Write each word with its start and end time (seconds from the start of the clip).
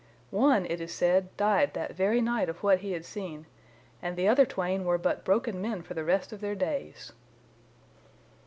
One, 0.31 0.65
it 0.65 0.81
is 0.81 0.91
said, 0.91 1.29
died 1.37 1.75
that 1.75 1.93
very 1.95 2.21
night 2.21 2.49
of 2.49 2.63
what 2.63 2.79
he 2.79 2.93
had 2.93 3.05
seen, 3.05 3.45
and 4.01 4.17
the 4.17 4.27
other 4.27 4.47
twain 4.47 4.83
were 4.83 4.97
but 4.97 5.23
broken 5.23 5.61
men 5.61 5.83
for 5.83 5.93
the 5.93 6.03
rest 6.03 6.33
of 6.33 6.41
their 6.41 6.55
days. 6.55 7.11